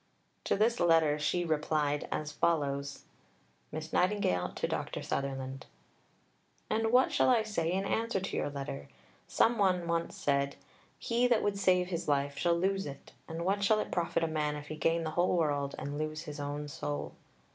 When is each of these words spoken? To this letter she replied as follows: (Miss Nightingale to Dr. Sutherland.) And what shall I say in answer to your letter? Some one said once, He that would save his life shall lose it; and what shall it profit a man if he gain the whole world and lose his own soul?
To 0.45 0.55
this 0.57 0.79
letter 0.79 1.19
she 1.19 1.45
replied 1.45 2.07
as 2.11 2.31
follows: 2.31 3.03
(Miss 3.71 3.93
Nightingale 3.93 4.49
to 4.55 4.67
Dr. 4.67 5.03
Sutherland.) 5.03 5.67
And 6.71 6.91
what 6.91 7.11
shall 7.11 7.29
I 7.29 7.43
say 7.43 7.71
in 7.71 7.85
answer 7.85 8.19
to 8.19 8.35
your 8.35 8.49
letter? 8.49 8.87
Some 9.27 9.59
one 9.59 9.85
said 10.09 10.53
once, 10.55 10.55
He 10.97 11.27
that 11.27 11.43
would 11.43 11.59
save 11.59 11.89
his 11.89 12.07
life 12.07 12.35
shall 12.35 12.57
lose 12.57 12.87
it; 12.87 13.11
and 13.27 13.45
what 13.45 13.63
shall 13.63 13.79
it 13.79 13.91
profit 13.91 14.23
a 14.23 14.27
man 14.27 14.55
if 14.55 14.69
he 14.69 14.75
gain 14.75 15.03
the 15.03 15.11
whole 15.11 15.37
world 15.37 15.75
and 15.77 15.99
lose 15.99 16.23
his 16.23 16.39
own 16.39 16.67
soul? 16.67 17.13